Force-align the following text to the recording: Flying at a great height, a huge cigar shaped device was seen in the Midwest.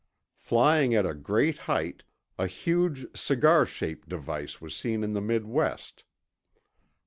Flying 0.39 0.95
at 0.95 1.05
a 1.05 1.13
great 1.13 1.59
height, 1.69 2.03
a 2.35 2.47
huge 2.47 3.05
cigar 3.15 3.67
shaped 3.67 4.09
device 4.09 4.59
was 4.59 4.75
seen 4.75 5.03
in 5.03 5.13
the 5.13 5.21
Midwest. 5.21 6.05